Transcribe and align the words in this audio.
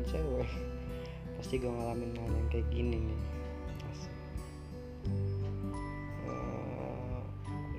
deketin 0.00 0.24
cewek. 0.24 0.50
Pasti 1.36 1.54
gue 1.60 1.72
ngalamin 1.72 2.12
hal 2.16 2.30
yang 2.32 2.48
kayak 2.48 2.68
gini 2.72 2.96
nih. 3.04 3.20
Uh, 6.24 7.20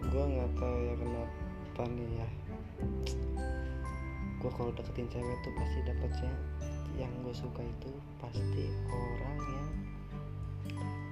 gue 0.06 0.24
nggak 0.38 0.52
tahu 0.58 0.78
ya 0.86 0.96
kenapa 0.98 1.82
nih 1.90 2.10
ya. 2.22 2.28
Gue 4.42 4.52
kalau 4.54 4.72
deketin 4.74 5.10
cewek 5.10 5.38
tuh 5.46 5.54
pasti 5.58 5.80
dapetnya 5.86 6.34
yang 7.00 7.14
gue 7.26 7.34
suka 7.34 7.62
itu 7.64 7.92
pasti 8.20 8.66
orang 8.92 9.38
yang 9.40 9.70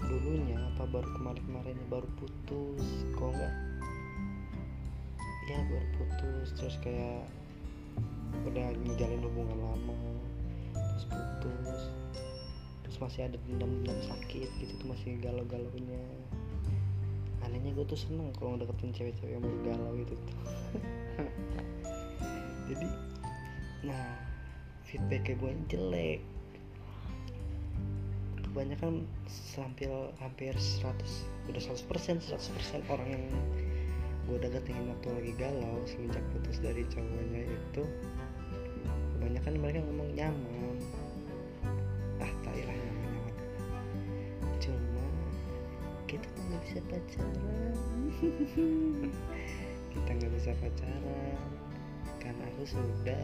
dulunya 0.05 0.57
apa 0.75 0.83
baru 0.91 1.07
kemarin-kemarin 1.15 1.77
baru 1.87 2.09
putus 2.19 2.83
kok 3.15 3.31
enggak 3.31 3.53
ya 5.47 5.57
baru 5.71 5.87
putus 5.95 6.47
terus 6.59 6.75
kayak 6.83 7.23
udah 8.43 8.75
menjalin 8.83 9.23
hubungan 9.23 9.57
lama 9.61 9.95
terus 10.99 11.15
putus. 11.15 11.81
Terus 12.83 12.97
masih 12.99 13.21
ada 13.31 13.37
dendam-dendam 13.47 13.99
sakit 14.03 14.49
gitu 14.59 14.73
tuh 14.83 14.87
masih 14.91 15.15
galau-galaunya. 15.23 16.03
Anehnya 17.47 17.71
gue 17.71 17.85
tuh 17.87 17.95
seneng 17.95 18.35
kalau 18.35 18.59
ngedeketin 18.59 18.91
cewek-cewek 18.91 19.31
yang 19.31 19.43
baru 19.43 19.59
galau 19.63 19.91
gitu 19.95 20.13
tuh. 20.19 20.37
Jadi 22.69 22.87
nah 23.87 24.19
feedbacknya 24.83 25.39
gue 25.39 25.51
jelek. 25.71 26.19
Kebanyakan 28.43 29.07
hampir 29.55 29.87
hampir 30.19 30.51
100 30.51 30.83
udah 31.47 31.63
100% 31.63 32.27
100% 32.27 32.91
orang 32.91 33.07
yang 33.07 33.25
gue 34.27 34.37
deketin 34.41 34.89
waktu 34.89 35.07
lagi 35.09 35.33
galau 35.37 35.79
semenjak 35.89 36.21
putus 36.33 36.61
dari 36.61 36.85
cowoknya 36.85 37.49
itu 37.49 37.83
kebanyakan 39.17 39.53
mereka 39.57 39.79
ngomong 39.85 40.09
nyaman 40.13 40.58
bisa 46.69 46.85
pacaran. 46.85 47.73
Kita 49.89 50.09
nggak 50.21 50.31
bisa 50.37 50.53
pacaran. 50.61 51.41
Karena 52.21 52.45
aku 52.45 52.63
sudah 52.69 53.23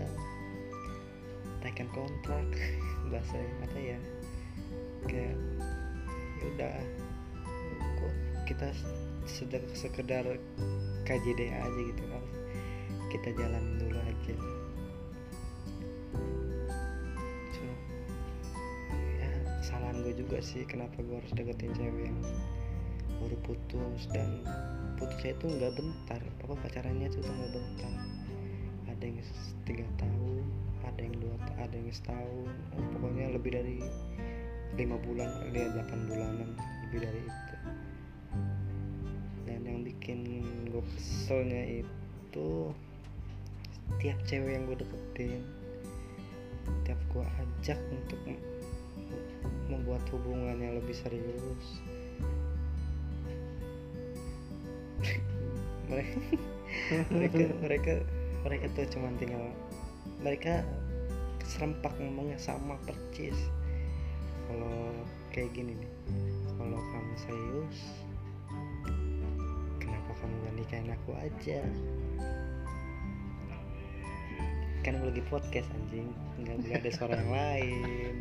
tekan 1.61 1.85
kontrak 1.93 2.49
bahasa 3.13 3.37
apa 3.61 3.77
ya? 3.77 4.01
Kayak 5.05 5.37
ya 6.41 6.45
udah 6.57 6.73
kok 8.01 8.13
kita 8.49 8.67
sedang 9.29 9.65
sekedar 9.77 10.25
KJD 11.05 11.53
aja 11.53 11.81
gitu 11.85 12.03
kan 12.09 12.25
kita 13.13 13.29
jalan 13.37 13.77
dulu 13.77 13.97
aja. 14.01 14.35
Ya 19.21 19.29
kesalahan 19.61 20.01
gue 20.01 20.13
juga 20.17 20.41
sih 20.41 20.65
kenapa 20.65 20.97
gue 21.05 21.13
harus 21.13 21.33
deketin 21.37 21.73
cewek 21.77 22.09
yang 22.09 22.19
baru 23.21 23.37
putus 23.45 24.07
dan 24.11 24.43
putusnya 24.99 25.35
itu 25.35 25.45
nggak 25.47 25.73
bentar. 25.75 26.21
Apa 26.43 26.53
pacarannya 26.59 27.07
itu 27.07 27.19
nggak 27.19 27.51
bentar. 27.53 27.93
Ada 28.91 29.03
yang 29.03 29.19
tiga 29.67 29.87
tahun 29.99 30.45
ada 30.85 30.99
yang 31.01 31.15
dua 31.17 31.35
ada 31.57 31.75
yang 31.75 31.91
setahun. 31.91 32.47
Oh, 32.77 32.85
pokoknya 32.95 33.33
lebih 33.35 33.51
dari 33.57 33.79
lima 34.75 34.97
bulan 35.01 35.29
dia 35.51 35.71
delapan 35.71 35.99
bulanan 36.07 36.49
lebih 36.87 36.99
dari 37.03 37.21
itu. 37.25 37.55
Dan 39.45 39.59
yang 39.65 39.79
bikin 39.83 40.19
gue 40.69 40.83
keselnya 40.95 41.83
itu 41.83 42.49
tiap 44.01 44.17
cewek 44.25 44.51
yang 44.57 44.65
gue 44.65 44.77
deketin 44.81 45.41
tiap 46.85 46.97
gue 47.13 47.25
ajak 47.25 47.77
untuk 47.93 48.19
membuat 49.69 50.01
hubungan 50.13 50.57
yang 50.57 50.73
lebih 50.77 50.93
serius 50.97 51.81
mereka 57.13 57.43
mereka 57.61 57.93
mereka 58.45 58.65
tuh 58.73 58.85
cuma 58.93 59.09
tinggal 59.17 59.53
mereka 60.21 60.65
serempak 61.45 61.93
ngomongnya 62.01 62.37
sama 62.41 62.75
percis. 62.85 63.37
Kalau 64.45 64.93
kayak 65.33 65.53
gini 65.57 65.73
nih 65.73 65.91
kalau 66.55 66.77
kamu 66.77 67.13
serius 67.17 67.79
kenapa 69.81 70.11
kamu 70.21 70.33
gak 70.45 70.55
nikahin 70.57 70.89
aku 70.93 71.11
aja? 71.17 71.61
Kan 74.85 75.01
lagi 75.01 75.21
podcast 75.33 75.69
anjing. 75.73 76.13
Nggak 76.45 76.61
boleh 76.61 76.77
ada 76.77 76.89
suara 76.93 77.13
yang 77.17 77.33
lain. 77.33 78.15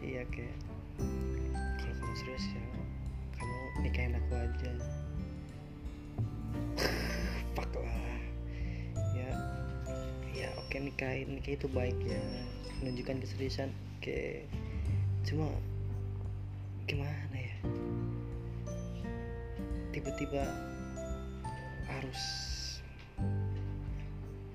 Iya 0.00 0.22
kayak 0.32 0.56
kalau 1.76 1.94
kamu 2.00 2.14
serius 2.16 2.46
ya 2.56 2.64
nikahin 3.80 4.12
aku 4.18 4.32
aja. 4.36 4.72
Fuck 7.56 7.72
lah. 7.78 8.20
Ya 9.16 9.30
ya 10.36 10.48
oke 10.60 10.76
nikahin 10.76 11.40
nikah 11.40 11.56
itu 11.56 11.68
baik 11.72 11.96
ya. 12.04 12.20
Menunjukkan 12.84 13.24
keseriusan 13.24 13.72
oke. 13.96 14.44
Cuma 15.24 15.48
gimana 16.84 17.36
ya? 17.38 17.56
Tiba-tiba 19.96 20.44
harus 21.88 22.20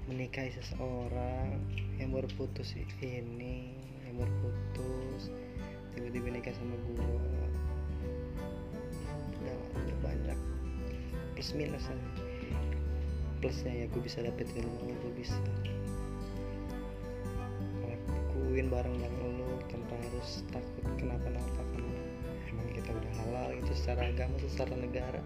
menikahi 0.07 0.55
seseorang 0.55 1.59
yang 1.99 2.15
baru 2.15 2.31
putus 2.39 2.71
ini 3.03 3.75
yang 4.07 4.15
baru 4.15 4.33
putus 4.39 5.29
tiba-tiba 5.91 6.31
nikah 6.31 6.55
sama 6.55 6.79
udah 6.95 7.46
banyak 10.01 10.39
plus 11.37 11.53
minus 11.53 11.85
aja 11.87 12.09
plusnya 13.37 13.73
ya 13.73 13.85
gue 13.85 14.01
bisa 14.01 14.25
dapet 14.25 14.49
ilmu 14.57 14.97
gue 14.97 15.11
bisa 15.13 15.37
lakuin 17.85 18.73
bareng-bareng 18.73 19.37
lu 19.37 19.61
tanpa 19.69 19.93
harus 20.09 20.41
takut 20.49 20.85
kenapa-napa 20.97 21.61
karena 21.75 22.01
emang 22.49 22.67
kita 22.73 22.89
udah 22.89 23.13
halal 23.21 23.49
itu 23.53 23.71
secara 23.77 24.09
agama 24.09 24.33
secara 24.41 24.73
negara. 24.73 25.21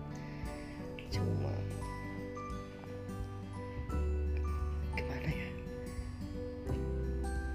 Cuma 1.12 1.54
gimana 5.00 5.30
ya? 5.32 5.50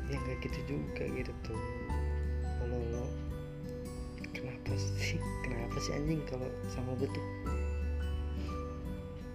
Yang 0.09 0.21
gak 0.25 0.39
gitu 0.49 0.61
juga 0.65 1.05
gitu 1.13 1.33
tuh. 1.45 1.57
lo 1.57 1.86
sih 4.77 5.21
kenapa 5.43 5.77
sih 5.81 5.93
anjing 5.97 6.21
kalau 6.29 6.49
sama 6.71 6.93
gue 7.01 7.09
tuh 7.09 7.27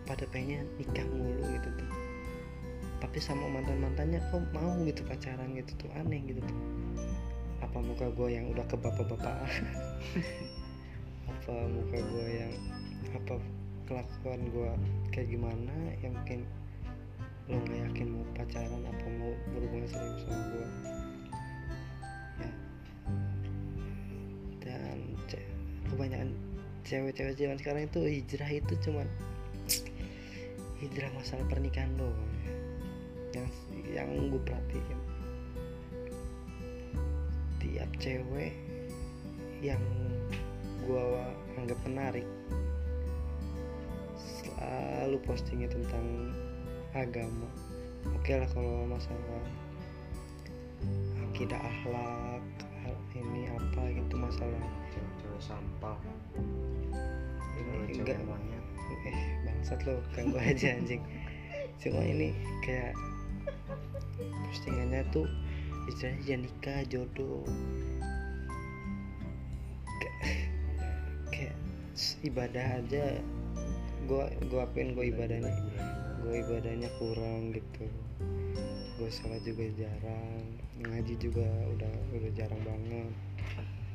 pada 0.05 0.27
pengen 0.29 0.67
nikah 0.75 1.07
mulu 1.07 1.43
gitu 1.55 1.69
tuh. 1.79 1.89
Tapi 3.01 3.17
sama 3.17 3.47
mantan 3.49 3.79
mantannya 3.79 4.19
kok 4.29 4.43
mau 4.53 4.75
gitu 4.85 5.01
pacaran 5.07 5.55
gitu 5.55 5.71
tuh 5.79 5.89
aneh 5.95 6.19
gitu 6.27 6.43
tuh. 6.43 6.59
Apa 7.63 7.79
muka 7.79 8.11
gue 8.11 8.27
yang 8.27 8.51
udah 8.51 8.65
ke 8.67 8.75
bapak-bapak? 8.75 9.39
Apa 11.31 11.53
muka 11.69 11.97
gue 11.97 12.27
yang 12.27 12.53
apa 13.11 13.35
kelakuan 13.89 14.41
gue 14.55 14.71
kayak 15.11 15.27
gimana 15.35 15.75
yang 15.99 16.15
mungkin 16.15 16.47
lo 17.51 17.59
nggak 17.59 17.79
yakin 17.91 18.07
mau 18.07 18.23
pacaran 18.39 18.83
apa 18.87 19.05
mau 19.19 19.35
berhubungan 19.51 19.89
serius 19.89 20.23
sama 20.23 20.39
gue 20.47 20.67
kebanyakan 25.91 26.31
cewek-cewek 26.87 27.35
zaman 27.37 27.57
sekarang 27.61 27.83
itu 27.85 27.99
hijrah 28.01 28.51
itu 28.51 28.73
cuman 28.87 29.07
hijrah 30.81 31.11
masalah 31.13 31.45
pernikahan 31.45 31.93
doang. 31.99 32.31
Yang 33.31 33.47
yang 33.93 34.09
gue 34.31 34.41
perhatiin. 34.41 34.99
Tiap 37.61 37.89
cewek 38.01 38.53
yang 39.61 39.83
gue 40.81 41.03
anggap 41.61 41.77
menarik 41.85 42.25
selalu 44.17 45.21
postingnya 45.21 45.69
tentang 45.69 46.33
agama. 46.97 47.47
Oke 48.17 48.33
lah 48.33 48.49
kalau 48.49 48.89
masalah 48.89 49.45
akidah 51.29 51.61
akhlak 51.61 52.45
ini 53.13 53.45
apa 53.53 53.81
gitu 53.93 54.17
masalah 54.17 54.65
sampah. 55.41 55.97
Ini 57.57 57.97
enggak 57.97 58.21
monyet 58.29 58.65
eh 59.09 59.19
bangsat 59.41 59.81
lo 59.89 59.97
ganggu 60.13 60.37
aja 60.53 60.77
anjing. 60.77 61.01
Cuma 61.81 62.05
ini 62.05 62.29
kayak 62.61 62.93
postingannya 64.47 65.01
tuh 65.09 65.25
istilahnya 65.89 66.21
ya 66.29 66.35
nikah 66.37 66.79
jodoh. 66.85 67.41
Kayak, 71.33 71.57
ibadah 72.21 72.67
aja. 72.77 73.17
Gua 74.05 74.29
gua 74.45 74.69
akuin 74.69 74.93
gua 74.93 75.09
ibadahnya? 75.09 75.49
gue 76.21 76.37
ibadahnya 76.37 76.85
kurang 77.01 77.49
gitu. 77.49 77.89
Gue 79.01 79.09
sholat 79.09 79.41
juga 79.41 79.65
jarang. 79.73 80.45
Ngaji 80.77 81.17
juga 81.17 81.49
udah 81.73 81.93
udah 82.13 82.31
jarang 82.37 82.61
banget 82.61 83.09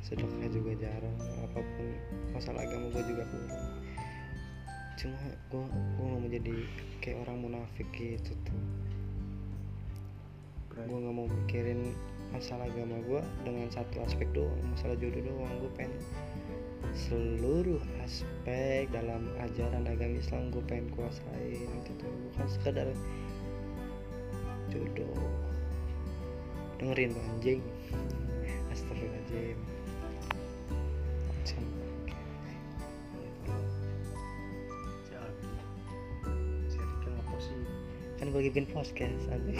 sedekah 0.07 0.47
juga 0.55 0.71
jarang 0.87 1.19
apa 1.43 1.59
pun 1.59 1.87
masalah 2.31 2.63
agama 2.63 2.87
gue 2.95 3.03
juga 3.11 3.23
kurang. 3.27 3.63
Cuma 4.95 5.19
gue 5.51 5.63
gue 5.67 6.05
gak 6.07 6.21
mau 6.23 6.29
jadi 6.31 6.55
kayak 7.03 7.17
orang 7.27 7.37
munafik 7.43 7.87
gitu 7.91 8.31
tuh. 8.47 8.61
Gue 10.71 10.87
gak 10.87 11.11
mau 11.11 11.27
mikirin 11.27 11.91
masalah 12.31 12.71
agama 12.71 13.03
gue 13.03 13.21
dengan 13.43 13.67
satu 13.67 13.99
aspek 14.07 14.31
doang 14.31 14.63
masalah 14.71 14.95
jodoh 14.95 15.19
doang. 15.19 15.53
Gue 15.59 15.71
pengen 15.75 15.99
seluruh 16.95 17.83
aspek 18.07 18.87
dalam 18.95 19.27
ajaran 19.43 19.91
agama 19.91 20.23
Islam 20.23 20.55
gue 20.55 20.63
pengen 20.71 20.87
kuasain 20.95 21.67
gitu 21.83 22.07
bukan 22.31 22.47
sekadar 22.47 22.87
jodoh. 24.71 25.19
Dengerin 26.79 27.11
tuh 27.11 27.23
anjing. 27.27 27.61
Astagfirullahaladzim 28.71 29.76
gue 38.37 38.53
bikin 38.53 38.69
podcast 38.69 39.25
anjing 39.33 39.57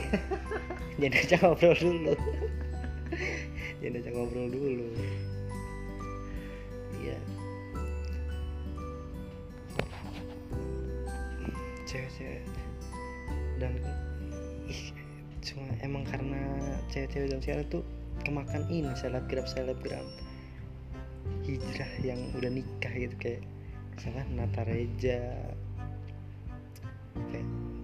jadi 1.02 1.18
aja 1.18 1.36
ngobrol 1.42 1.74
dulu. 1.74 2.14
Jadi 3.82 3.96
aja 3.98 4.10
ngobrol 4.14 4.54
dulu. 4.54 4.86
Iya. 7.02 7.18
Cewek-cewek. 11.90 12.46
Dan 13.58 13.74
ih 14.70 14.94
cuma 15.42 15.66
emang 15.82 16.06
karena 16.06 16.38
cewek-cewek 16.94 17.34
zaman 17.34 17.42
sekarang 17.42 17.66
tuh 17.74 17.84
kemakan 18.22 18.62
ini 18.70 18.94
selebgram 18.94 19.50
selebgram 19.50 20.06
hijrah 21.50 21.92
yang 22.06 22.22
udah 22.38 22.54
nikah 22.54 22.94
gitu 22.94 23.18
kayak 23.18 23.42
misalkan 23.98 24.38
Nata 24.38 24.62
Reja 24.70 25.34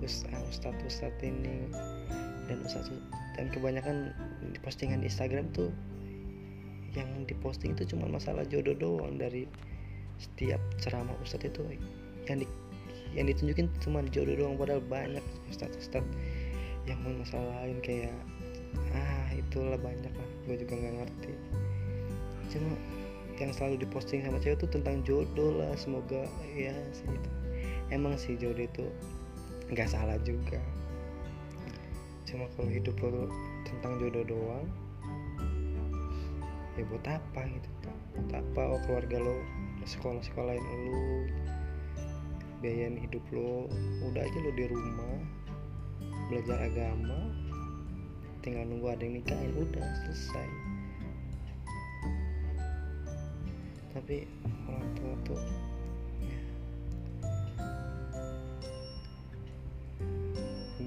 ustadz 0.03 0.47
ustadz 0.51 0.83
ustadz 0.85 1.23
ini 1.23 1.71
dan 2.51 2.59
ustadz 2.67 2.91
dan 3.39 3.50
kebanyakan 3.50 4.11
postingan 4.61 5.01
di 5.01 5.09
Instagram 5.09 5.50
tuh 5.55 5.71
yang 6.94 7.09
diposting 7.25 7.73
itu 7.73 7.89
cuma 7.95 8.05
masalah 8.05 8.45
jodoh 8.45 8.77
doang 8.77 9.17
dari 9.17 9.50
setiap 10.21 10.61
ceramah 10.77 11.17
ustadz 11.25 11.50
itu. 11.50 11.61
Yang 12.29 12.45
di, 12.45 12.47
yang 13.17 13.25
ditunjukin 13.27 13.67
cuma 13.81 14.05
jodoh 14.13 14.38
doang 14.38 14.55
padahal 14.55 14.81
banyak 14.85 15.25
ustadz 15.50 15.81
ustadz 15.81 16.13
yang 16.85 16.99
lain 17.01 17.77
kayak 17.81 18.13
ah 18.94 19.27
itulah 19.33 19.79
banyak 19.79 20.11
lah 20.11 20.29
gue 20.45 20.56
juga 20.61 20.73
nggak 20.77 20.95
ngerti. 21.01 21.33
Cuma 22.53 22.77
yang 23.41 23.49
selalu 23.49 23.81
diposting 23.81 24.21
sama 24.21 24.38
cewek 24.38 24.61
tuh 24.61 24.69
tentang 24.69 25.01
jodoh 25.01 25.57
lah 25.57 25.73
semoga 25.73 26.29
ya 26.53 26.73
sih 26.94 27.09
itu 27.09 27.29
emang 27.89 28.13
sih 28.13 28.38
jodoh 28.38 28.61
itu 28.61 28.85
nggak 29.73 29.89
salah 29.89 30.17
juga. 30.21 30.61
Cuma 32.29 32.45
kalau 32.53 32.69
hidup 32.69 32.95
lo 33.01 33.25
tentang 33.65 33.97
jodoh 33.97 34.25
doang 34.25 34.67
ya 36.73 36.81
buat 36.89 37.05
apa 37.05 37.41
gitu 37.49 37.69
buat 38.17 38.31
apa? 38.37 38.61
Oh 38.73 38.79
keluarga 38.85 39.17
lo 39.21 39.37
sekolah 39.85 40.21
sekolahin 40.21 40.61
lo 40.61 41.01
biayain 42.63 42.95
hidup 42.97 43.21
lo 43.35 43.67
udah 44.09 44.21
aja 44.23 44.37
lo 44.39 44.51
di 44.55 44.65
rumah 44.69 45.17
belajar 46.31 46.57
agama 46.65 47.33
tinggal 48.45 48.65
nunggu 48.67 48.87
ada 48.93 49.03
yang 49.03 49.21
nikahin 49.21 49.51
udah 49.57 49.87
selesai. 50.05 50.49
Tapi 53.93 54.25
orang 54.65 54.89
tua 54.97 55.13
tuh 55.23 55.41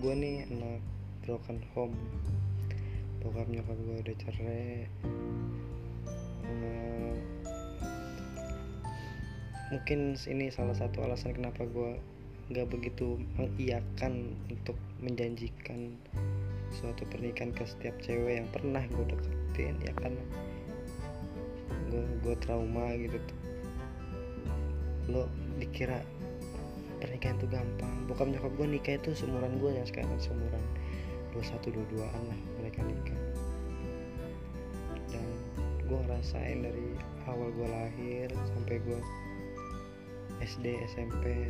gue 0.06 0.14
nih 0.14 0.47
anak 0.55 0.79
broken 1.26 1.58
home. 1.75 1.99
Bokap 3.19 3.50
nyokap 3.50 3.75
gue 3.75 4.06
udah 4.06 4.17
cerai. 4.23 4.87
Uh, 6.47 7.19
mungkin 9.75 10.14
ini 10.31 10.47
salah 10.55 10.79
satu 10.79 11.03
alasan 11.03 11.35
kenapa 11.35 11.67
gue 11.67 11.99
nggak 12.55 12.70
begitu 12.70 13.19
mengiyakan 13.35 14.38
untuk 14.47 14.79
menjanjikan 15.03 15.99
suatu 16.70 17.03
pernikahan 17.11 17.50
ke 17.50 17.67
setiap 17.67 17.99
cewek 17.99 18.38
yang 18.38 18.47
pernah 18.55 18.87
gue 18.87 19.11
deketin 19.11 19.75
ya 19.82 19.91
karena 19.99 20.23
gue 21.91 22.06
gue 22.23 22.35
trauma 22.47 22.94
gitu 22.94 23.19
tuh. 23.19 23.38
Lo 25.11 25.23
dikira 25.58 25.99
pernikahan 27.06 27.38
tuh 27.38 27.47
gampang. 27.47 27.94
Bokap 28.11 28.26
nyokap 28.26 28.50
gue 28.58 28.67
nikah 28.67 28.99
itu 28.99 29.14
seumuran 29.14 29.62
gue 29.62 29.70
yang 29.79 29.87
sekarang 29.87 30.19
seumuran 30.19 30.58
dua 31.31 31.44
satu 31.47 31.70
dua 31.70 31.87
duaan 31.94 32.23
lah 32.26 32.41
mereka 32.58 32.82
nikah. 32.82 33.20
Dan 35.14 35.26
gue 35.87 35.99
ngerasain 36.03 36.67
dari 36.67 36.99
awal 37.31 37.55
gue 37.55 37.69
lahir 37.70 38.29
sampai 38.50 38.82
gue 38.82 39.00
SD 40.43 40.67
SMP 40.91 41.47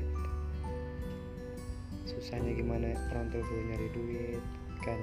susahnya 2.06 2.54
gimana 2.54 2.92
orang 3.16 3.32
tua 3.32 3.40
gue 3.40 3.60
nyari 3.72 3.88
duit 3.96 4.44
kan. 4.84 5.00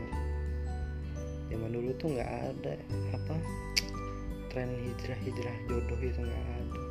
Zaman 1.50 1.74
dulu 1.74 1.90
tuh 1.98 2.14
nggak 2.14 2.32
ada 2.54 2.74
apa 3.14 3.36
tren 4.54 4.70
hijrah 4.70 5.18
hijrah 5.18 5.58
jodoh 5.66 5.98
itu 5.98 6.22
nggak 6.22 6.46
ada 6.62 6.82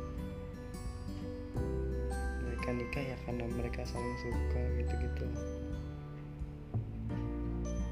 mereka 2.63 2.79
nikah 2.79 3.03
ya 3.03 3.17
karena 3.27 3.43
mereka 3.59 3.83
saling 3.83 4.15
suka 4.23 4.61
gitu-gitu. 4.79 5.27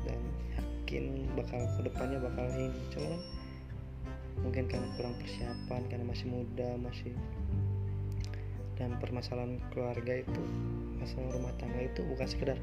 Dan 0.08 0.22
yakin 0.56 1.28
bakal 1.36 1.60
ke 1.76 1.92
depannya 1.92 2.24
bakal 2.24 2.48
ini 2.56 2.80
cuma 2.96 3.12
kan 3.12 3.22
mungkin 4.48 4.64
karena 4.72 4.88
kurang 4.96 5.12
persiapan 5.20 5.82
karena 5.92 6.08
masih 6.08 6.28
muda 6.32 6.70
masih 6.80 7.12
dan 8.80 8.96
permasalahan 9.04 9.60
keluarga 9.76 10.24
itu 10.24 10.44
masalah 11.04 11.36
rumah 11.36 11.52
tangga 11.60 11.92
itu 11.92 12.08
bukan 12.08 12.28
sekedar 12.32 12.56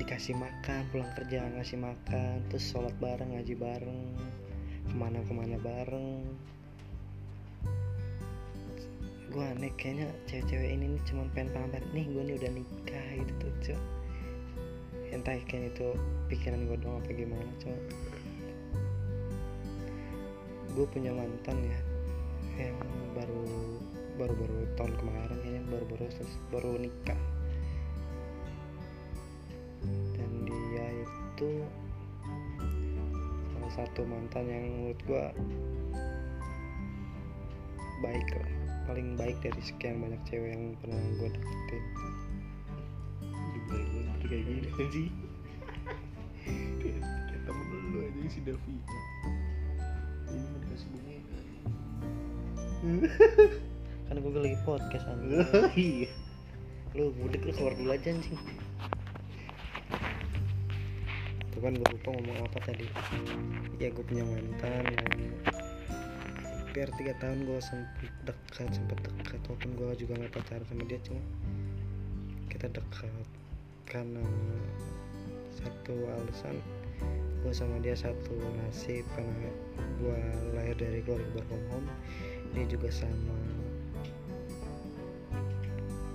dikasih 0.00 0.32
makan 0.32 0.80
pulang 0.96 1.12
kerja 1.12 1.44
ngasih 1.60 1.76
makan 1.76 2.40
terus 2.48 2.72
sholat 2.72 2.96
bareng 2.96 3.36
ngaji 3.36 3.52
bareng 3.52 4.16
ke 4.88 4.94
mana 4.96 5.20
ke 5.20 5.32
mana 5.36 5.60
bareng 5.60 6.24
gue 9.36 9.44
aneh 9.44 9.68
kayaknya 9.76 10.08
cewek-cewek 10.24 10.80
ini 10.80 10.96
nih 10.96 11.02
cuman 11.12 11.28
pengen 11.36 11.52
pamer 11.52 11.84
nih 11.92 12.08
gue 12.08 12.22
nih 12.24 12.34
udah 12.40 12.50
nikah 12.56 13.06
gitu 13.20 13.32
tuh 13.36 13.52
cok 13.68 13.82
entah 15.12 15.36
kayaknya 15.44 15.68
itu 15.76 15.88
pikiran 16.32 16.64
gue 16.64 16.76
doang 16.80 17.04
apa 17.04 17.12
gimana 17.12 17.52
cok 17.60 17.80
gue 20.72 20.86
punya 20.88 21.12
mantan 21.12 21.56
ya 21.68 21.78
yang 22.56 22.80
baru 23.12 23.44
baru-baru 24.16 24.56
tahun 24.80 24.92
kemarin 24.96 25.36
kayaknya 25.44 25.62
baru-baru 25.68 26.04
baru 26.48 26.70
nikah. 26.80 27.20
Dan 30.16 30.30
dia 30.48 30.86
itu 31.04 31.50
salah 33.52 33.72
satu 33.84 34.00
mantan 34.08 34.48
yang 34.48 34.64
menurut 34.64 35.00
gue 35.04 35.24
baik 38.00 38.28
lah 38.40 38.55
paling 38.86 39.18
baik 39.18 39.36
dari 39.42 39.60
sekian 39.62 39.98
banyak 40.00 40.22
cewek 40.26 40.54
yang 40.54 40.78
pernah 40.80 41.02
gue 41.18 41.28
deketin. 41.34 41.84
Kayak 44.26 44.42
gini 44.46 44.70
sih 44.94 45.08
kayak 46.82 47.02
temen 47.46 47.66
lu 47.94 47.98
aja 48.06 48.20
si 48.30 48.40
Davi 48.42 48.78
ini 50.26 50.42
mau 50.50 50.58
dikasih 50.62 50.88
bunga 50.90 51.14
kan? 54.06 54.16
Gue 54.26 54.42
lagi 54.42 54.58
podcast 54.66 55.06
anjing. 55.08 55.48
Iya. 55.78 56.10
Lu 56.98 57.14
mudik 57.16 57.46
lu 57.46 57.52
keluar 57.54 57.72
dulu 57.78 57.94
aja 57.94 58.10
anjing. 58.10 58.36
Tuh 61.54 61.60
kan 61.62 61.72
gue 61.72 61.88
lupa 61.88 62.08
ngomong 62.12 62.38
apa 62.44 62.58
tadi. 62.68 62.84
Ya 63.80 63.88
gue 63.94 64.04
punya 64.04 64.26
mantan 64.28 64.82
yang 64.92 65.08
hampir 66.76 66.92
tiga 67.00 67.16
tahun 67.24 67.48
gue 67.48 67.56
sempet 67.64 68.12
dekat 68.28 68.68
sempet 68.68 69.00
dekat. 69.00 69.40
Walaupun 69.48 69.80
gue 69.80 69.96
juga 69.96 70.12
nggak 70.20 70.28
pacaran 70.36 70.66
sama 70.68 70.84
dia 70.84 71.00
cuma 71.08 71.24
kita 72.52 72.68
dekat. 72.68 73.26
Karena 73.88 74.20
satu 75.56 75.96
alasan 76.04 76.60
gue 77.40 77.52
sama 77.56 77.80
dia 77.80 77.96
satu 77.96 78.36
nasib 78.60 79.08
karena 79.16 79.48
gue 80.04 80.20
lahir 80.52 80.76
dari 80.76 81.00
keluarga 81.00 81.40
berhome 81.48 81.88
dia 82.52 82.68
juga 82.68 82.92
sama. 82.92 83.40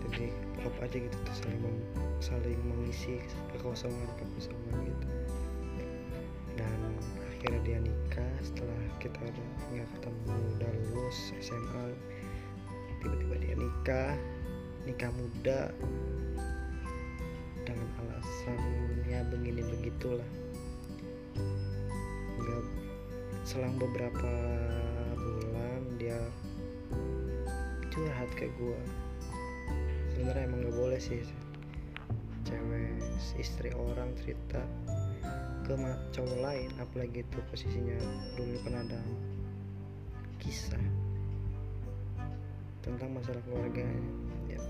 Jadi 0.05 0.29
klop 0.61 0.77
aja 0.77 0.93
gitu 0.93 1.17
tuh 1.25 1.35
saling 1.41 1.81
saling 2.21 2.61
mengisi 2.69 3.17
kekosongan 3.49 4.13
kekosongan 4.13 4.77
gitu 4.85 5.20
dia 7.61 7.77
nikah 7.77 8.33
setelah 8.41 8.81
kita 8.97 9.21
nggak 9.73 9.89
ketemu 9.97 10.33
udah 10.57 10.71
lulus 10.89 11.17
SMA 11.41 11.85
tiba-tiba 13.01 13.35
dia 13.41 13.55
nikah 13.57 14.11
nikah 14.85 15.11
muda 15.13 15.69
dengan 17.61 17.89
alasannya 18.01 19.19
begini 19.29 19.61
begitulah. 19.61 20.29
Nggak 22.41 22.63
selang 23.45 23.77
beberapa 23.77 24.33
bulan 25.17 25.81
dia 26.01 26.17
curhat 27.93 28.29
ke 28.33 28.49
gua. 28.57 28.81
Sebenarnya 30.13 30.49
emang 30.49 30.65
nggak 30.65 30.77
boleh 30.77 30.99
sih 31.01 31.21
cewek 32.41 32.97
istri 33.37 33.69
orang 33.77 34.17
cerita 34.17 34.65
ke 35.65 35.73
cowok 36.15 36.39
lain 36.41 36.69
apalagi 36.81 37.21
itu 37.21 37.37
posisinya 37.49 37.97
dulu 38.35 38.57
kan 38.65 38.85
ada 38.87 38.99
kisah 40.41 40.81
tentang 42.81 43.13
masalah 43.13 43.41
keluarganya. 43.45 44.01
Ya. 44.49 44.61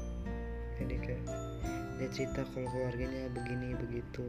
Jadi 0.83 0.95
kayak 0.99 1.23
dia 1.97 2.09
cerita 2.11 2.43
kalau 2.51 2.67
keluarganya 2.69 3.31
begini 3.31 3.73
begitu. 3.79 4.27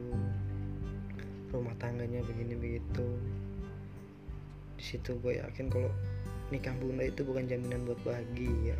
Rumah 1.51 1.75
tangganya 1.77 2.23
begini 2.25 2.55
begitu. 2.57 3.05
Di 4.79 4.83
situ 4.83 5.19
gue 5.19 5.37
yakin 5.37 5.69
kalau 5.69 5.91
nikah 6.49 6.73
bunda 6.79 7.05
itu 7.05 7.21
bukan 7.27 7.45
jaminan 7.45 7.85
buat 7.85 7.99
bahagia 8.07 8.77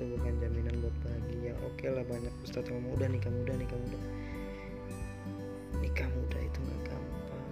itu 0.00 0.16
bukan 0.16 0.32
jaminan 0.40 0.80
buat 0.80 0.96
bahagia. 1.04 1.52
Oke 1.68 1.92
lah 1.92 2.00
banyak 2.08 2.32
ustadz 2.40 2.72
yang 2.72 2.80
ngomong 2.80 2.96
udah 2.96 3.08
nikah 3.12 3.28
muda 3.28 3.52
nikah 3.52 3.76
muda. 3.76 4.00
Nikah 5.76 6.08
muda 6.08 6.38
itu 6.40 6.58
nggak 6.64 6.80
gampang. 6.88 7.44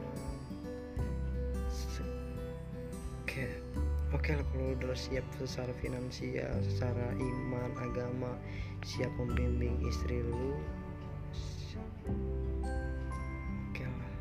Se- 1.68 2.16
kayak 3.28 3.60
oke 4.16 4.32
lah 4.32 4.40
kalau 4.48 4.72
udah 4.80 4.96
siap 4.96 5.28
secara 5.36 5.76
finansial 5.84 6.56
secara 6.72 7.12
iman 7.20 7.70
agama 7.84 8.32
siap 8.80 9.12
membimbing 9.20 9.76
istri 9.84 10.24
lu 10.24 10.56
oke 13.68 13.84
lah. 13.84 14.12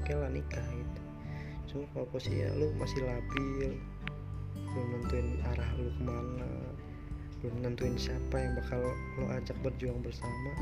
Oke 0.00 0.12
lah 0.16 0.32
nikah 0.32 0.64
gitu. 0.64 1.00
Cuma 1.68 1.84
kalau 1.92 2.08
posisi 2.08 2.40
lu 2.56 2.72
masih 2.80 3.04
labil 3.04 3.76
belum 4.72 4.88
nentuin 4.96 5.28
arah 5.52 5.68
lu 5.76 5.92
ke 5.92 6.02
mana 6.08 6.71
belum 7.42 7.58
nentuin 7.66 7.98
siapa 7.98 8.38
yang 8.38 8.54
bakal 8.54 8.78
lo 9.18 9.26
ajak 9.34 9.58
berjuang 9.66 9.98
bersama. 9.98 10.54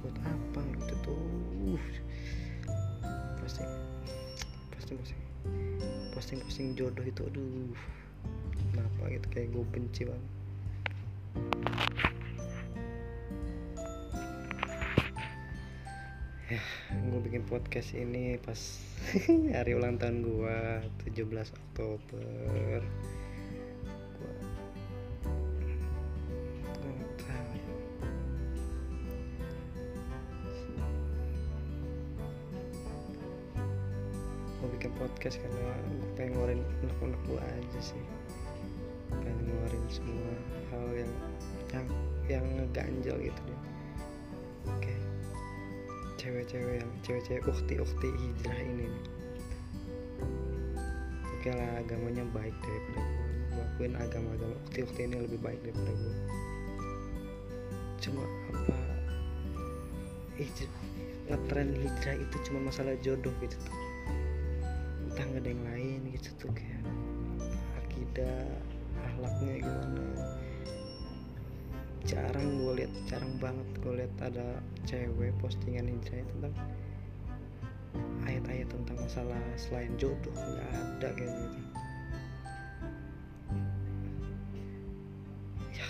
Buat 0.00 0.16
apa 0.24 0.60
gitu 0.80 0.94
tuh? 1.04 1.76
Pasti 3.44 3.60
pasti 4.72 4.92
pasti 4.96 5.14
posting. 6.16 6.40
Posting 6.40 6.68
jodoh 6.72 7.04
itu 7.04 7.28
aduh. 7.28 7.76
Kenapa 8.72 9.12
gitu? 9.12 9.26
Kayak 9.28 9.48
gue 9.52 9.64
benci 9.68 10.02
banget. 10.08 10.30
Ya 16.48 16.60
gue 16.92 17.20
bikin 17.24 17.44
podcast 17.48 17.92
ini 17.92 18.40
pas 18.40 18.60
hari 19.56 19.76
ulang 19.76 20.00
tahun 20.00 20.24
gue 20.24 20.56
17 21.12 21.28
Oktober 21.52 22.80
podcast 35.22 35.38
karena 35.38 35.70
gue 35.86 36.10
pengen 36.18 36.34
ngeluarin 36.34 36.60
unek-unek 36.82 37.20
gue 37.30 37.38
aja 37.38 37.78
sih. 37.78 38.02
Pengen 39.06 39.38
ngeluarin 39.46 39.84
semua 39.86 40.34
hal 40.74 40.86
yang 40.98 41.12
yang 41.70 41.86
yang 42.26 42.44
ngeganjel 42.58 43.16
gitu 43.30 43.40
deh. 43.46 43.60
Oke 44.66 44.94
cewek-cewek 46.18 46.82
yang 46.82 46.90
cewek-cewek 47.06 47.46
ukti-ukti 47.46 48.10
hijrah 48.10 48.58
ini. 48.66 48.90
Oke 51.38 51.54
lah 51.54 51.70
agamanya 51.78 52.26
baik 52.34 52.58
daripada 52.58 53.06
gue 53.06 53.30
gue 53.54 53.62
akuin 53.62 53.94
agama-agama 53.94 54.58
ukti-ukti 54.66 55.06
ini 55.06 55.22
lebih 55.22 55.38
baik 55.38 55.62
daripada 55.62 55.92
gue 56.02 56.16
cuma 58.02 58.26
apa 58.50 58.78
hij- 60.34 60.74
ngetren 61.30 61.78
hijrah 61.78 62.18
itu 62.18 62.36
cuma 62.50 62.66
masalah 62.66 62.98
jodoh 63.06 63.30
gitu 63.38 63.54
nggak 65.12 65.44
ada 65.44 65.50
yang 65.52 65.64
lain 65.68 66.00
gitu 66.16 66.30
tuh 66.40 66.52
kayak 66.56 66.84
akidah 67.84 68.48
akhlaknya 69.04 69.60
gimana. 69.60 70.04
Jarang 72.08 72.48
gue 72.58 72.72
lihat 72.82 72.92
jarang 73.06 73.34
banget 73.36 73.68
gue 73.80 73.92
lihat 74.02 74.14
ada 74.24 74.60
cewek 74.88 75.32
postingan 75.38 75.88
hijrah 75.88 76.24
tentang 76.36 76.54
ayat-ayat 78.24 78.68
tentang 78.72 78.96
masalah 79.00 79.42
selain 79.60 79.92
jodoh 80.00 80.32
nggak 80.32 80.70
ada 80.72 81.08
kayak 81.14 81.32
gitu. 81.32 81.60
Ya 85.76 85.88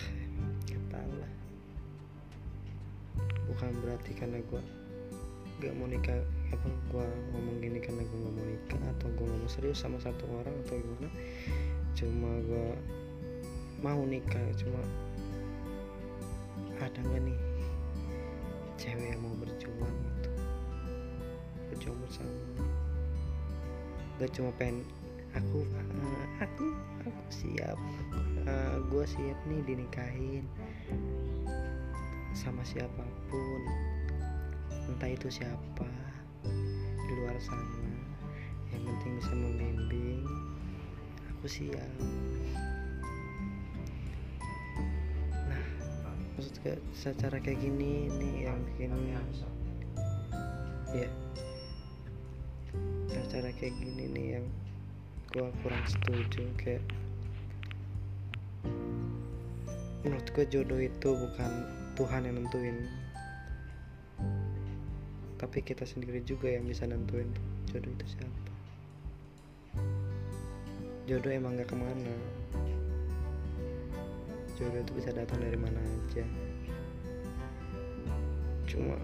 nggak 0.67 0.83
tahu 0.91 1.13
lah. 1.17 1.31
Bukan 3.49 3.71
berarti 3.81 4.11
karena 4.15 4.39
gue 4.51 4.61
gak 5.63 5.73
mau 5.79 5.87
nikah 5.87 6.19
apa 6.53 6.67
gue 6.93 7.07
ngomong 7.33 7.57
gini? 7.59 7.79
Karena 7.81 8.05
gue 8.05 8.19
mau 8.21 8.45
nikah 8.45 8.81
atau 8.97 9.07
gue 9.09 9.25
gak 9.25 9.39
mau 9.41 9.51
serius 9.51 9.81
sama 9.81 9.97
satu 9.97 10.23
orang 10.29 10.55
atau 10.65 10.77
gimana? 10.77 11.09
Cuma 11.97 12.29
gue 12.45 12.67
mau 13.81 14.01
nikah 14.05 14.45
cuma 14.55 14.79
ada 16.79 16.99
nggak 16.99 17.21
nih 17.25 17.39
cewek 18.79 19.07
yang 19.13 19.21
mau 19.21 19.35
berjuang 19.41 19.95
gitu? 20.07 20.31
Berjuang 21.73 21.99
bersama. 22.05 22.43
Gak 24.21 24.31
cuma 24.37 24.49
pengen 24.55 24.85
aku 25.33 25.65
eh, 25.65 26.45
aku 26.45 26.65
aku 27.01 27.23
siap 27.33 27.79
Eh, 28.43 28.77
gue 28.91 29.05
siap 29.07 29.39
nih 29.47 29.63
dinikahin 29.63 30.43
sama 32.35 32.59
siapa 32.67 33.07
pun. 33.31 33.61
Entah 34.91 35.07
itu 35.15 35.31
siapa 35.31 35.87
luar 37.33 37.49
sana 37.49 37.65
yang 38.69 38.85
penting 38.85 39.17
bisa 39.17 39.33
membimbing. 39.33 40.21
Aku 41.33 41.49
siap 41.49 41.89
nah 45.49 45.65
maksud 46.37 46.61
ke 46.61 46.77
secara 46.93 47.41
kayak 47.41 47.57
gini 47.57 48.05
nih 48.21 48.45
yang 48.45 48.61
bikin 48.69 48.93
ya. 50.93 51.09
secara 53.09 53.49
kayak 53.57 53.73
gini 53.81 54.05
nih 54.13 54.27
yang 54.37 54.45
gua 55.33 55.49
kurang 55.65 55.81
setuju 55.89 56.45
kayak 56.61 56.85
menurut 60.05 60.27
gue 60.37 60.45
jodoh 60.53 60.77
itu 60.77 61.09
bukan 61.17 61.51
Tuhan 61.97 62.29
yang 62.29 62.45
nentuin 62.45 62.77
tapi 65.43 65.59
kita 65.59 65.83
sendiri 65.83 66.23
juga 66.23 66.47
yang 66.47 66.63
bisa 66.63 66.87
nentuin 66.87 67.27
jodoh 67.67 67.91
itu 67.91 68.15
siapa. 68.15 68.51
Jodoh 71.03 71.35
emang 71.35 71.59
gak 71.59 71.67
ke 71.67 71.75
mana. 71.75 72.15
Jodoh 74.55 74.79
itu 74.79 74.91
bisa 74.95 75.11
datang 75.11 75.43
dari 75.43 75.59
mana 75.59 75.83
aja. 75.83 76.23
Cuma 78.71 78.95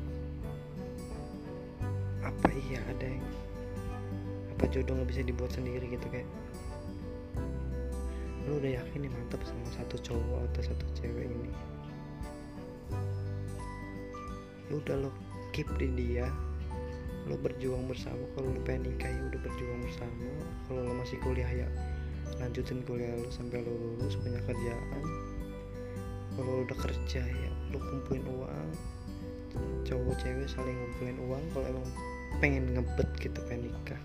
apa 2.23 2.49
iya 2.71 2.87
ada 2.87 3.03
yang 3.03 3.27
apa 4.55 4.63
jodoh 4.71 4.95
nggak 4.95 5.11
bisa 5.11 5.27
dibuat 5.27 5.51
sendiri 5.51 5.91
gitu 5.91 6.07
kayak? 6.07 6.29
Lu 8.47 8.63
udah 8.63 8.79
yakin 8.79 9.03
nih 9.03 9.11
mantap 9.11 9.43
sama 9.43 9.67
satu 9.75 9.99
cowok 9.99 10.47
atau 10.55 10.71
satu 10.71 10.85
cewek 10.95 11.27
ini? 11.27 11.51
Ya 14.71 14.79
udah 14.79 14.95
lo 15.03 15.11
keep 15.59 15.75
di 15.75 15.91
dia. 15.91 16.31
Lo 17.27 17.35
berjuang 17.35 17.91
bersama 17.91 18.23
kalau 18.31 18.47
lo 18.47 18.63
pengen 18.63 18.95
nikah 18.95 19.11
ya 19.11 19.21
udah 19.27 19.39
berjuang 19.43 19.79
bersama. 19.83 20.31
Kalau 20.71 20.87
lo 20.87 20.93
masih 20.95 21.19
kuliah 21.19 21.51
ya 21.51 21.67
lanjutin 22.39 22.79
kuliah 22.87 23.11
lo 23.19 23.27
sampai 23.27 23.59
lo 23.67 23.75
lulus 23.75 24.15
punya 24.23 24.39
kerjaan. 24.47 25.03
Kalau 26.39 26.47
lo 26.47 26.61
udah 26.63 26.79
kerja 26.79 27.27
ya 27.27 27.51
lo 27.75 27.77
kumpulin 27.91 28.23
uang. 28.23 28.69
Cowok 29.83 30.15
cewek 30.23 30.47
saling 30.47 30.79
ngumpulin 30.79 31.19
uang 31.27 31.43
kalau 31.51 31.67
emang 31.67 31.87
pengen 32.39 32.63
ngebet 32.71 33.09
gitu 33.19 33.39
pengen 33.51 33.67
nikah. 33.67 34.01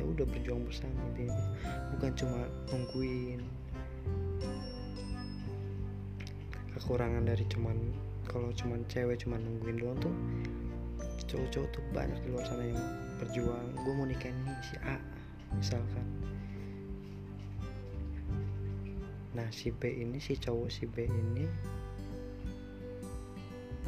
Ya 0.00 0.02
udah 0.16 0.24
berjuang 0.24 0.64
bersama 0.64 0.96
intinya. 1.12 1.36
Bukan 1.92 2.10
cuma 2.16 2.40
nungguin. 2.72 3.44
Kekurangan 6.72 7.28
dari 7.28 7.44
cuman 7.52 7.76
kalau 8.26 8.50
cuman 8.52 8.82
cewek 8.90 9.22
cuman 9.22 9.40
nungguin 9.42 9.78
doang 9.80 9.98
tuh 10.02 10.14
cowok-cowok 11.26 11.68
tuh 11.74 11.82
banyak 11.90 12.18
di 12.22 12.28
luar 12.30 12.46
sana 12.46 12.64
yang 12.64 12.82
berjuang. 13.18 13.66
Gue 13.82 13.92
mau 13.94 14.06
nikahin 14.06 14.36
nih 14.46 14.58
si 14.62 14.76
A 14.86 14.96
misalkan. 15.54 16.06
Nah 19.34 19.48
si 19.52 19.74
B 19.74 19.90
ini 19.90 20.16
si 20.22 20.38
cowok 20.38 20.68
si 20.70 20.86
B 20.86 21.10
ini 21.10 21.44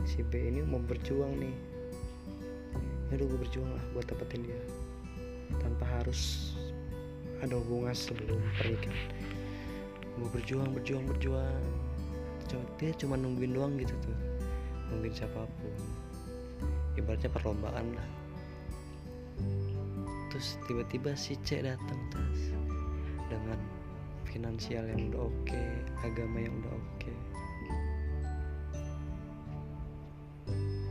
si 0.04 0.20
B 0.26 0.32
ini 0.34 0.60
mau 0.66 0.82
berjuang 0.82 1.38
nih. 1.38 1.56
Ya 3.08 3.22
udah 3.22 3.26
gue 3.32 3.40
berjuang 3.40 3.70
lah 3.72 3.84
buat 3.96 4.06
dapetin 4.10 4.44
dia 4.44 4.60
tanpa 5.64 5.88
harus 6.00 6.52
ada 7.40 7.56
hubungan 7.56 7.94
sebelum 7.94 8.36
pernikahan. 8.60 9.08
Gue 10.18 10.28
berjuang 10.34 10.74
berjuang 10.74 11.06
berjuang 11.06 11.62
dia 12.80 12.90
cuma 12.96 13.20
nungguin 13.20 13.52
doang 13.52 13.76
gitu 13.76 13.92
tuh. 14.00 14.16
Nungguin 14.88 15.12
siapa 15.12 15.44
pun. 15.44 15.74
Ibaratnya 16.96 17.28
perlombaan 17.28 17.92
lah. 17.92 18.08
Terus 20.32 20.56
tiba-tiba 20.64 21.12
si 21.18 21.36
C 21.44 21.60
datang 21.60 22.00
tas 22.12 22.40
dengan 23.28 23.58
finansial 24.28 24.84
yang 24.88 25.12
udah 25.12 25.28
oke 25.28 25.62
agama 26.04 26.36
yang 26.40 26.54
udah 26.64 26.74
oke. 26.74 27.12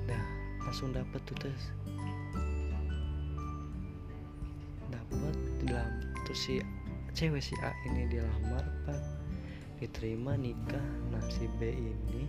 Dah 0.10 0.26
langsung 0.66 0.94
dapet 0.94 1.22
tuh 1.26 1.38
tes 1.38 1.62
dapat 4.88 5.36
dalam 5.68 5.92
terus 6.28 6.40
si 6.40 6.56
cewek 7.16 7.44
si 7.44 7.56
A 7.64 7.72
ini 7.88 8.08
dilamar 8.08 8.64
pak 8.86 9.17
diterima 9.78 10.34
nikah 10.34 10.88
nah 11.14 11.22
si 11.30 11.46
B 11.62 11.70
ini. 11.70 12.24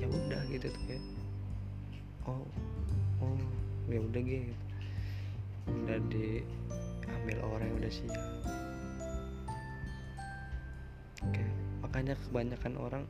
Ya 0.00 0.06
udah 0.08 0.40
gitu 0.48 0.72
tuh 0.72 0.82
kayak 0.88 1.04
oh 2.24 2.44
oh 3.20 3.38
ya 3.92 4.00
udah 4.00 4.20
gitu 4.24 4.54
udah 5.68 5.98
diambil 6.08 7.38
orang 7.44 7.68
udah 7.76 7.92
siap. 7.92 8.24
Oke 11.28 11.44
makanya 11.84 12.16
kebanyakan 12.28 12.74
orang 12.80 13.04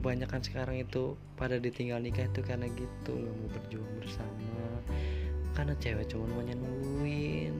kebanyakan 0.00 0.40
sekarang 0.40 0.76
itu 0.80 1.12
pada 1.36 1.60
ditinggal 1.60 2.00
nikah 2.00 2.24
itu 2.24 2.40
karena 2.40 2.64
gitu 2.72 3.12
nggak 3.12 3.36
mau 3.36 3.48
berjuang 3.52 3.92
bersama 4.00 4.64
karena 5.52 5.76
cewek 5.76 6.08
cuma 6.08 6.24
maunya 6.32 6.56
nungguin 6.56 7.52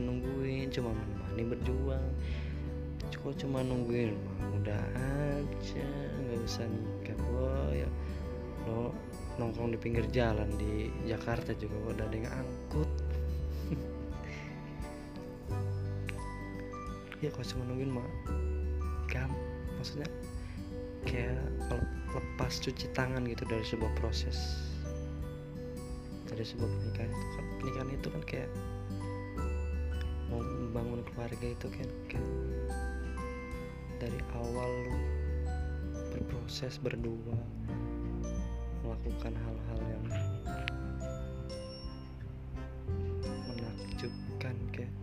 bukan 0.00 0.16
nungguin 0.16 0.72
cuma 0.72 0.96
menemani 0.96 1.42
berjuang. 1.52 2.08
Kok 3.20 3.36
cuma 3.36 3.60
nungguin 3.60 4.16
mah 4.16 4.48
udah 4.56 4.80
aja 4.96 5.84
nggak 6.24 6.40
usah 6.40 6.64
nikah 6.64 7.20
boy. 7.28 7.84
Lo 8.64 8.96
nongkrong 9.36 9.76
di 9.76 9.78
pinggir 9.80 10.08
jalan 10.08 10.48
di 10.56 10.88
Jakarta 11.04 11.52
juga 11.52 11.92
udah 11.92 12.04
ada 12.08 12.16
yang 12.16 12.32
angkut. 12.32 12.88
Ya 17.20 17.28
kalau 17.28 17.44
cuma 17.52 17.68
nungguin 17.68 17.92
mah 17.92 18.08
kan 19.04 19.28
maksudnya 19.76 20.08
kayak 21.04 21.36
le- 21.68 21.92
lepas 22.16 22.56
cuci 22.64 22.88
tangan 22.96 23.28
gitu 23.28 23.44
dari 23.44 23.60
sebuah 23.60 23.92
proses. 24.00 24.56
Dari 26.24 26.40
sebuah 26.40 26.64
pernikahan 26.64 27.12
itu 27.12 27.28
kan 27.36 27.44
pernikahan 27.60 27.90
itu 27.92 28.08
kan 28.08 28.22
kayak 28.24 28.48
membangun 30.70 31.02
keluarga 31.02 31.50
itu 31.50 31.66
kan 31.66 31.90
dari 33.98 34.22
awal 34.38 34.70
lu 34.86 35.02
berproses 36.14 36.78
berdua 36.78 37.34
melakukan 38.86 39.34
hal-hal 39.34 39.80
yang 39.90 40.04
menakjubkan 43.50 44.54
kayak 44.70 44.94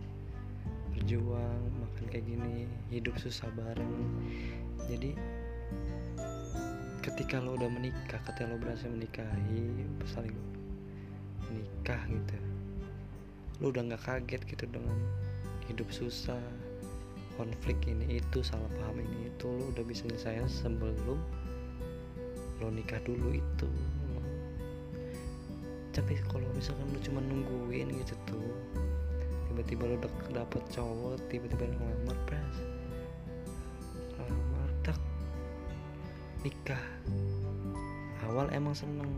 berjuang 0.96 1.60
makan 1.84 2.04
kayak 2.16 2.24
gini 2.24 2.64
hidup 2.88 3.20
susah 3.20 3.52
bareng. 3.52 4.08
Jadi 4.88 5.12
ketika 7.04 7.44
lo 7.44 7.60
udah 7.60 7.68
menikah 7.68 8.24
ketika 8.24 8.48
lo 8.48 8.56
berhasil 8.56 8.88
menikahi 8.88 9.84
saling 10.16 10.32
menikah 11.44 12.00
gitu 12.08 12.40
lo 13.60 13.68
udah 13.68 13.84
nggak 13.84 14.00
kaget 14.00 14.42
gitu 14.48 14.64
dengan 14.64 14.96
hidup 15.68 15.88
susah 15.92 16.40
konflik 17.36 17.78
ini 17.86 18.18
itu 18.18 18.42
salah 18.42 18.66
paham 18.82 18.98
ini 18.98 19.30
itu 19.30 19.46
lo 19.46 19.70
udah 19.70 19.84
bisa 19.86 20.08
nyelesain 20.10 20.48
sebelum 20.50 21.20
lo 22.58 22.68
nikah 22.74 22.98
dulu 23.06 23.36
itu. 23.36 23.68
Tapi 25.94 26.18
kalau 26.26 26.48
misalkan 26.56 26.90
lo 26.90 26.98
cuma 26.98 27.20
nungguin 27.22 27.94
gitu 27.94 28.14
tuh 28.26 28.50
tiba-tiba 29.52 29.86
lo 29.86 29.94
udah 30.02 30.12
dapet 30.42 30.62
cowok 30.74 31.14
tiba-tiba 31.30 31.70
ngelamar 31.70 32.18
pres. 32.26 32.56
Ngelamar 34.18 34.68
tak. 34.82 34.98
Nikah. 36.42 36.82
Awal 38.26 38.50
emang 38.50 38.74
seneng. 38.74 39.14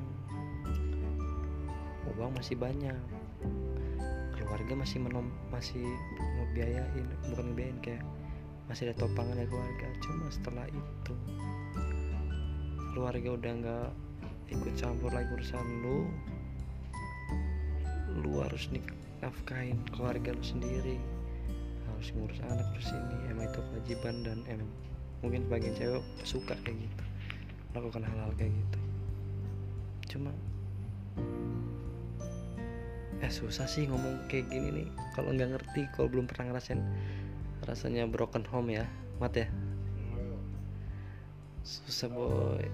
Uang 2.21 2.37
masih 2.37 2.59
banyak 2.61 3.01
keluarga 4.51 4.83
masih 4.83 4.99
menom 4.99 5.31
masih 5.55 5.87
mau 6.19 6.47
biayain 6.51 7.07
bukan 7.31 7.55
ngebiayain 7.55 7.79
kayak 7.87 8.03
masih 8.67 8.91
ada 8.91 8.99
topangan 8.99 9.39
dari 9.39 9.47
keluarga. 9.47 9.87
Cuma 10.03 10.27
setelah 10.27 10.67
itu 10.67 11.15
keluarga 12.91 13.29
udah 13.39 13.53
nggak 13.63 13.91
ikut 14.51 14.75
campur 14.75 15.15
lagi 15.15 15.31
urusan 15.39 15.87
lu 15.87 16.11
lu 18.27 18.43
harus 18.43 18.67
nafkahin 19.23 19.79
keluarga 19.95 20.35
lu 20.35 20.43
sendiri. 20.43 20.99
Harus 21.87 22.11
ngurus 22.11 22.43
anak 22.43 22.67
terus 22.75 22.91
ini 22.91 23.31
emang 23.31 23.47
itu 23.55 23.63
kewajiban 23.71 24.27
dan 24.27 24.43
emang 24.51 24.67
mungkin 25.23 25.47
sebagian 25.47 25.79
cewek 25.79 26.03
suka 26.27 26.59
kayak 26.67 26.75
gitu 26.75 27.05
melakukan 27.71 28.03
hal-hal 28.03 28.35
kayak 28.35 28.51
gitu. 28.51 28.81
Cuma 30.11 30.35
eh 33.21 33.29
susah 33.29 33.69
sih 33.69 33.85
ngomong 33.85 34.25
kayak 34.33 34.49
gini 34.49 34.69
nih. 34.73 34.89
Kalau 35.13 35.37
nggak 35.37 35.53
ngerti 35.53 35.81
kalau 35.93 36.09
belum 36.09 36.25
pernah 36.25 36.53
ngerasain 36.53 36.81
rasanya 37.69 38.09
broken 38.09 38.49
home 38.49 38.73
ya. 38.73 38.89
Mat 39.21 39.37
ya? 39.37 39.49
Susah 41.61 42.09
boy. 42.09 42.65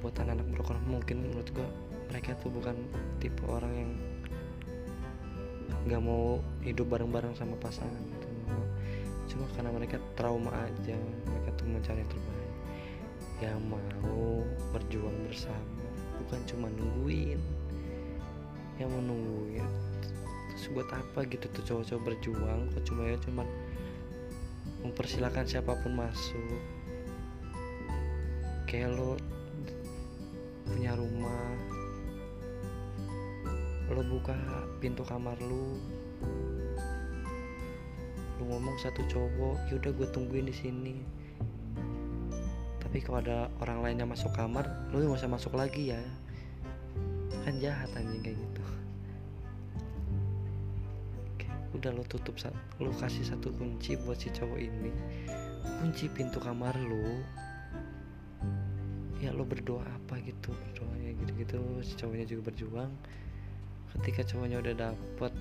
Buat 0.00 0.14
anak-anak 0.22 0.46
broken 0.54 0.78
home 0.78 1.02
mungkin 1.02 1.26
menurut 1.26 1.50
gua 1.50 1.66
mereka 2.06 2.38
tuh 2.38 2.54
bukan 2.54 2.78
tipe 3.18 3.42
orang 3.50 3.74
yang 3.74 3.92
nggak 5.90 6.02
mau 6.02 6.38
hidup 6.62 6.86
bareng-bareng 6.86 7.34
sama 7.34 7.58
pasangan 7.58 7.98
gitu. 7.98 8.28
Cuma 9.34 9.46
karena 9.58 9.70
mereka 9.74 9.98
trauma 10.14 10.54
aja 10.54 10.94
mereka 11.26 11.50
tuh 11.58 11.66
mencari 11.66 11.98
yang 12.02 12.10
terbaik. 12.10 12.50
Yang 13.42 13.58
mau 13.66 14.46
berjuang 14.70 15.16
bersama 15.26 15.66
bukan 16.22 16.40
cuma 16.46 16.68
nungguin 16.70 17.40
yang 18.80 18.88
mau 18.88 19.02
nungguin 19.04 19.68
terus 20.60 20.76
buat 20.76 20.88
apa 20.92 21.24
gitu 21.28 21.46
tuh 21.52 21.62
cowok-cowok 21.64 22.02
berjuang? 22.04 22.60
Kok 22.76 22.84
cuma 22.88 23.08
ya 23.08 23.16
cuman 23.24 23.48
mempersilahkan 24.84 25.44
siapa 25.48 25.72
pun 25.80 25.96
masuk? 25.96 26.60
Kayak 28.64 28.96
lo 28.96 29.16
punya 30.68 30.92
rumah 30.96 31.56
lo 33.90 34.06
buka 34.06 34.38
pintu 34.78 35.02
kamar 35.02 35.34
lu 35.42 35.74
lu 38.38 38.42
ngomong 38.46 38.78
satu 38.78 39.02
cowok 39.10 39.66
yaudah 39.72 39.92
gue 39.96 40.08
tungguin 40.14 40.46
di 40.48 40.54
sini. 40.54 40.96
Tapi 42.80 43.00
kalau 43.02 43.20
ada 43.20 43.50
orang 43.64 43.80
lain 43.80 43.96
yang 44.04 44.10
masuk 44.12 44.30
kamar 44.36 44.64
lu 44.92 45.04
nggak 45.04 45.20
usah 45.20 45.28
masuk 45.28 45.52
lagi 45.58 45.90
ya. 45.92 46.02
Kan 47.48 47.58
jahat 47.58 47.90
anjing 47.96 48.22
kayak 48.22 48.38
gitu 48.38 48.59
udah 51.80 51.96
lo 51.96 52.04
tutup 52.04 52.36
lo 52.76 52.92
kasih 53.00 53.24
satu 53.24 53.56
kunci 53.56 53.96
buat 54.04 54.20
si 54.20 54.28
cowok 54.28 54.60
ini. 54.60 54.92
Kunci 55.80 56.12
pintu 56.12 56.36
kamar 56.36 56.76
lu 56.76 57.24
ya 59.20 59.32
lo 59.32 59.48
berdoa 59.48 59.84
apa 59.84 60.20
gitu 60.20 60.52
berdoa 60.52 60.94
ya 61.00 61.16
gitu-gitu. 61.16 61.56
Si 61.80 61.96
cowoknya 61.96 62.28
juga 62.28 62.52
berjuang. 62.52 62.92
Ketika 63.96 64.28
cowoknya 64.28 64.60
udah 64.60 64.74
dapet 64.76 65.32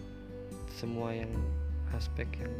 semua 0.71 1.11
yang 1.11 1.29
aspek 1.91 2.31
yang 2.39 2.53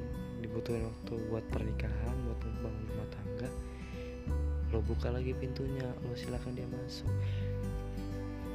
dibutuhin 0.43 0.83
waktu 0.83 1.15
buat 1.31 1.45
pernikahan 1.47 2.15
buat 2.27 2.39
membangun 2.43 2.83
rumah 2.91 3.09
tangga 3.13 3.49
lo 4.69 4.79
buka 4.85 5.09
lagi 5.09 5.31
pintunya 5.33 5.87
lo 6.03 6.13
silakan 6.19 6.51
dia 6.53 6.67
masuk. 6.67 7.09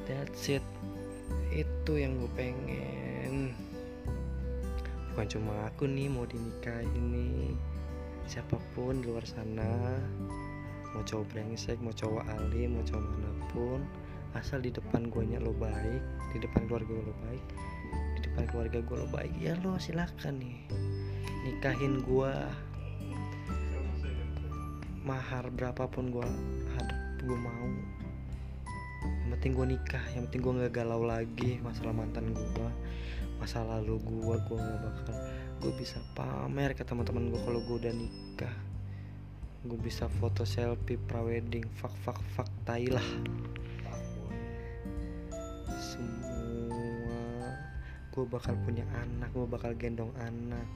That's 0.05 0.47
it. 0.53 0.63
Itu 1.49 1.97
yang 1.97 2.21
gue 2.21 2.31
pengen 2.37 3.04
bukan 5.15 5.31
cuma 5.31 5.55
aku 5.71 5.87
nih 5.87 6.11
mau 6.11 6.27
dinikahin 6.27 7.05
nih. 7.07 7.55
Siapa 8.27 8.59
pun 8.75 8.99
di 8.99 9.07
luar 9.07 9.23
sana. 9.23 9.95
Mau 10.91 11.07
cowok 11.07 11.31
brengsek 11.31 11.79
mau 11.79 11.95
cowok 11.95 12.27
alim 12.35 12.75
mau 12.75 12.83
cowok 12.83 12.99
mana 12.99 13.31
pun. 13.47 13.79
Asal 14.35 14.59
di 14.59 14.75
depan 14.75 15.07
gue 15.07 15.23
nya 15.23 15.39
lo 15.39 15.55
baik 15.55 16.03
di 16.35 16.43
depan 16.43 16.67
keluarga 16.67 16.99
lo 16.99 17.15
baik. 17.31 17.45
Di 18.19 18.27
depan 18.27 18.43
keluarga 18.51 18.83
gue 18.83 18.97
lo 18.99 19.07
baik 19.07 19.31
ya 19.39 19.55
lo 19.63 19.79
silakan 19.79 20.35
nih. 20.35 20.59
Nikahin 21.47 22.03
gue 22.03 22.33
mahar 25.07 25.47
berapapun 25.47 26.11
gue 26.11 26.27
hadap 26.75 26.99
gue 27.23 27.39
mau. 27.39 27.67
Yang 29.23 29.29
penting 29.39 29.51
gue 29.55 29.65
nikah 29.79 30.05
yang 30.11 30.27
penting 30.27 30.41
gue 30.43 30.53
nggak 30.59 30.73
galau 30.75 31.07
lagi 31.07 31.63
masalah 31.63 31.95
mantan 31.95 32.35
gue 32.35 32.71
masa 33.37 33.61
lalu 33.61 33.99
gue 34.01 34.35
gue 34.47 34.57
nggak 34.57 34.81
bakal 34.81 35.15
gue 35.63 35.73
bisa 35.79 35.97
pamer 36.13 36.75
ke 36.75 36.83
teman-teman 36.83 37.31
gue 37.31 37.41
kalau 37.41 37.59
gue 37.63 37.75
udah 37.81 37.93
nikah. 37.93 38.55
Gue 39.65 39.79
bisa 39.81 40.05
foto 40.21 40.45
selfie 40.45 41.01
prawedding 41.09 41.65
fuck 41.73 41.93
fuck 42.05 42.21
fuck 42.37 42.49
tai 42.63 42.85
lah. 42.85 43.07
Semua 45.73 47.49
gue 48.13 48.25
bakal 48.29 48.53
punya 48.61 48.85
anak 48.93 49.33
gue 49.33 49.47
bakal 49.49 49.73
gendong 49.73 50.13
anak. 50.21 50.67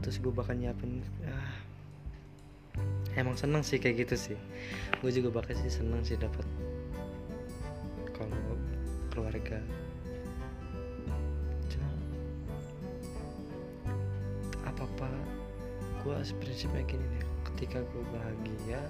Terus 0.00 0.18
gue 0.24 0.32
bakal 0.32 0.56
nyiapin 0.56 1.04
ah. 1.28 1.52
Emang 3.18 3.36
seneng 3.36 3.60
sih 3.60 3.76
kayak 3.76 4.08
gitu 4.08 4.16
sih. 4.16 4.38
Gue 5.04 5.10
juga 5.12 5.42
bakal 5.42 5.58
sih 5.58 5.68
seneng 5.68 6.00
sih 6.06 6.16
dapat 6.16 6.46
kalau 8.20 8.36
keluarga 9.08 9.60
gue 16.10 16.18
prinsipnya 16.42 16.82
gini 16.90 17.06
nih 17.06 17.24
ketika 17.46 17.86
gue 17.94 18.02
bahagia 18.10 18.82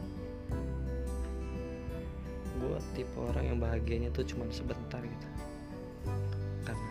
gue 2.56 2.76
tipe 2.96 3.12
orang 3.20 3.44
yang 3.44 3.59
bahagianya 3.61 4.09
tuh 4.12 4.24
cuma 4.24 4.48
sebentar 4.48 5.04
gitu. 5.04 5.28
Karena 6.64 6.88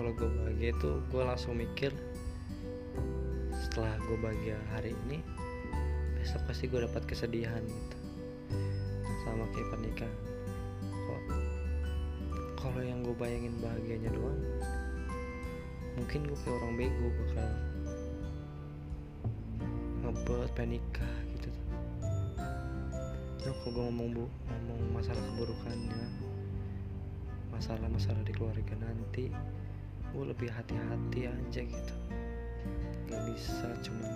kalau 0.00 0.10
gue 0.16 0.28
bahagia 0.40 0.72
itu 0.72 0.90
gue 1.12 1.22
langsung 1.24 1.52
mikir 1.52 1.92
setelah 3.52 3.92
gue 4.08 4.16
bahagia 4.24 4.56
hari 4.72 4.96
ini 5.04 5.20
besok 6.16 6.40
pasti 6.48 6.64
gue 6.64 6.80
dapat 6.80 7.04
kesedihan 7.04 7.60
gitu. 7.60 7.96
Sama 9.24 9.44
kayak 9.52 9.68
pernikahan. 9.68 10.20
Kok 10.80 11.22
kalau 12.56 12.80
yang 12.80 13.04
gue 13.04 13.16
bayangin 13.20 13.52
bahagianya 13.60 14.16
doang 14.16 14.40
mungkin 15.96 16.24
gue 16.28 16.36
kayak 16.40 16.56
orang 16.56 16.72
bego 16.76 17.08
bakal 17.20 17.48
ngebet 20.24 20.50
pengen 20.56 20.80
nikah 20.80 21.16
gitu. 21.36 21.50
Kalau 23.44 23.68
gue 23.72 23.84
ngomong 23.92 24.08
bu 24.16 24.24
ngomong 24.48 24.80
masalah 24.96 25.20
keburukannya 25.32 26.06
masalah-masalah 27.52 28.20
di 28.24 28.32
keluarga 28.36 28.74
nanti 28.80 29.32
gue 30.12 30.24
lebih 30.24 30.48
hati-hati 30.48 31.28
aja 31.28 31.60
gitu. 31.60 31.94
Nggak 33.06 33.22
bisa 33.32 33.68
cuman 33.84 34.12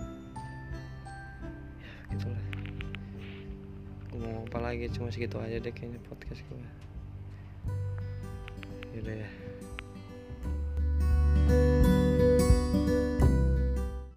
ya 1.77 1.91
gitulah. 2.17 2.45
Gue 4.09 4.19
mau 4.19 4.43
apa 4.43 4.59
lagi 4.59 4.89
cuma 4.91 5.13
segitu 5.13 5.37
aja 5.39 5.61
deh 5.61 5.71
kayaknya 5.71 6.01
podcast 6.09 6.43
gue 6.49 6.59
yaudah 8.91 9.15
ya 9.23 9.29